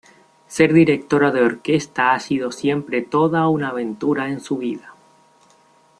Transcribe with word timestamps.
Ser 0.53 0.67
Directora 0.77 1.29
de 1.31 1.43
Orquesta 1.43 2.13
ha 2.15 2.19
sido 2.19 2.51
siempre 2.51 3.03
toda 3.03 3.47
una 3.49 3.69
aventura 3.69 4.29
en 4.29 4.39
su 4.39 4.57
vida. 4.57 4.95